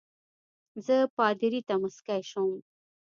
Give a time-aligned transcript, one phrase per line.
[0.85, 2.53] زه پادري ته مسکی شوم.